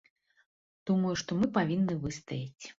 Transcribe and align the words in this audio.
Думаю, 0.91 1.13
што 1.25 1.39
мы 1.43 1.53
павінны 1.61 2.01
выстаяць. 2.07 2.53